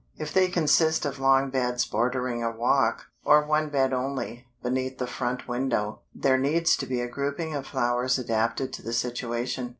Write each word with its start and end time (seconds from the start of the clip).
If 0.17 0.33
they 0.33 0.47
consist 0.47 1.05
of 1.05 1.19
long 1.19 1.51
beds 1.51 1.85
bordering 1.85 2.41
a 2.43 2.49
walk, 2.49 3.05
or 3.23 3.45
one 3.45 3.69
bed 3.69 3.93
only, 3.93 4.47
beneath 4.63 4.97
the 4.97 5.05
front 5.05 5.47
window, 5.47 6.01
there 6.11 6.39
needs 6.39 6.75
to 6.77 6.87
be 6.87 7.01
a 7.01 7.07
grouping 7.07 7.53
of 7.53 7.67
flowers 7.67 8.17
adapted 8.17 8.73
to 8.73 8.81
the 8.81 8.93
situation. 8.93 9.69